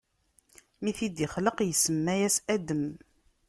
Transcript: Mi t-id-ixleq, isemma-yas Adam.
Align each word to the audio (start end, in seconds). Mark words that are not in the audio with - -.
Mi 0.81 0.91
t-id-ixleq, 0.97 1.57
isemma-yas 1.71 2.35
Adam. 2.55 2.83